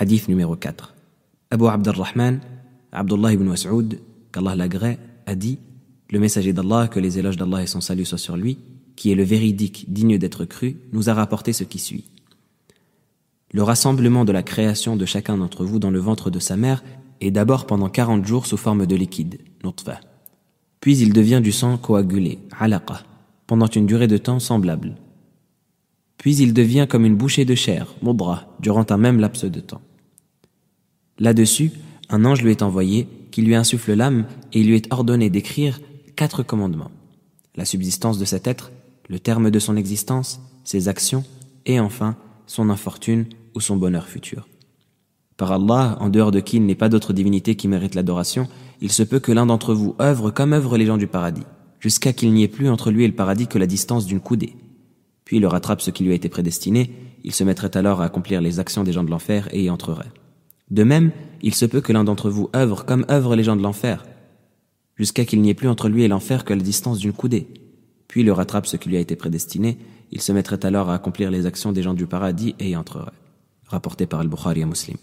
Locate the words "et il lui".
34.52-34.76